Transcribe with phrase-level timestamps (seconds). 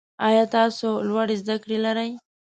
[0.27, 2.09] ایا تاسو لوړې زده کړې لرئ؟